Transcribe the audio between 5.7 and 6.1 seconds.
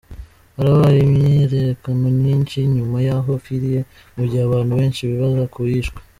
yishwe.